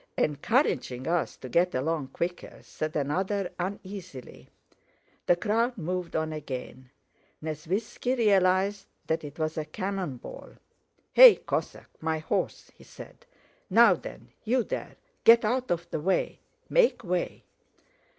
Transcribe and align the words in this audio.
"Encouraging 0.17 1.05
us 1.07 1.37
to 1.37 1.47
get 1.47 1.75
along 1.75 2.07
quicker," 2.07 2.57
said 2.63 2.95
another 2.95 3.51
uneasily. 3.59 4.49
The 5.27 5.35
crowd 5.35 5.77
moved 5.77 6.15
on 6.15 6.33
again. 6.33 6.89
Nesvítski 7.43 8.17
realized 8.17 8.87
that 9.05 9.23
it 9.23 9.37
was 9.37 9.59
a 9.59 9.65
cannon 9.65 10.17
ball. 10.17 10.53
"Hey, 11.13 11.35
Cossack, 11.35 12.01
my 12.01 12.17
horse!" 12.17 12.71
he 12.73 12.83
said. 12.83 13.27
"Now, 13.69 13.93
then, 13.93 14.29
you 14.43 14.63
there! 14.63 14.95
get 15.23 15.45
out 15.45 15.69
of 15.69 15.87
the 15.91 15.99
way! 15.99 16.39
Make 16.67 17.03
way!" 17.03 17.45